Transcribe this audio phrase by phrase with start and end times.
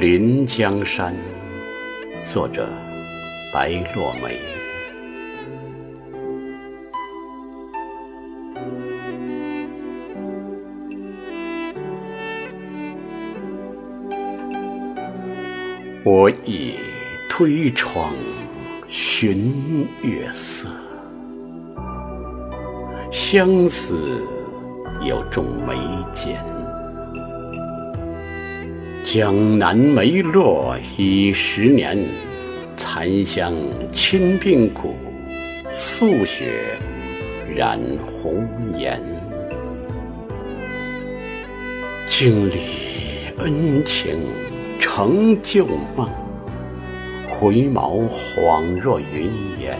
[0.00, 1.12] 临江山，
[2.20, 2.68] 作者
[3.52, 4.36] 白落梅。
[16.04, 16.76] 我倚
[17.28, 18.12] 推窗
[18.88, 20.68] 寻月色，
[23.10, 24.22] 相思
[25.02, 25.74] 有种眉
[26.12, 26.36] 间。
[29.10, 31.98] 江南梅落已十年，
[32.76, 33.54] 残香
[33.90, 34.94] 侵鬓骨，
[35.70, 36.44] 素雪
[37.56, 38.46] 染红
[38.78, 39.00] 颜。
[42.06, 42.58] 经历
[43.38, 44.12] 恩情
[44.78, 45.66] 成旧
[45.96, 46.06] 梦，
[47.26, 49.78] 回眸恍若云烟。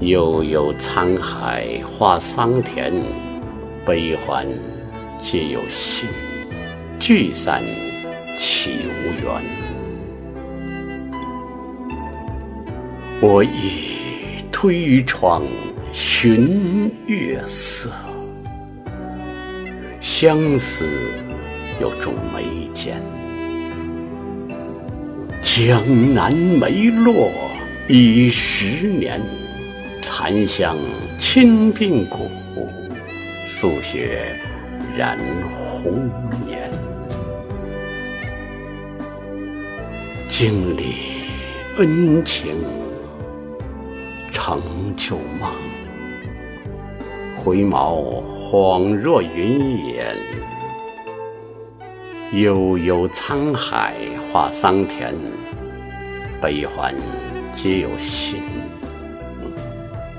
[0.00, 2.92] 悠悠沧海化桑田，
[3.86, 4.46] 悲欢
[5.18, 6.06] 皆有心。
[7.06, 7.62] 聚散
[8.36, 9.40] 岂无缘？
[13.20, 15.44] 我倚推窗
[15.92, 17.90] 寻月色，
[20.00, 20.84] 相思
[21.80, 23.00] 有种眉间。
[25.40, 25.80] 江
[26.12, 27.30] 南梅落
[27.88, 29.20] 已十年，
[30.02, 30.76] 残香
[31.20, 32.28] 侵鬓骨，
[33.40, 34.26] 素雪
[34.98, 35.16] 染
[35.52, 36.10] 红
[36.50, 36.68] 颜。
[40.38, 40.92] 经历
[41.78, 42.54] 恩情
[44.30, 44.60] 成
[44.94, 45.50] 旧梦，
[47.34, 50.14] 回眸恍若云烟。
[52.34, 53.94] 悠悠沧海
[54.30, 55.14] 化桑田，
[56.42, 56.94] 悲欢
[57.54, 58.38] 皆有心。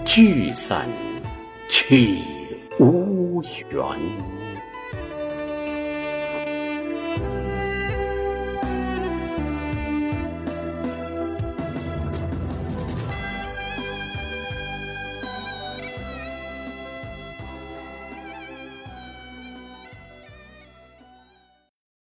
[0.03, 0.87] 聚散
[1.69, 2.23] 岂
[2.79, 3.83] 无缘？